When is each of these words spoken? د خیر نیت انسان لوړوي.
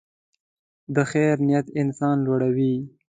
د 0.95 0.97
خیر 1.11 1.35
نیت 1.47 1.67
انسان 1.81 2.15
لوړوي. 2.25 2.73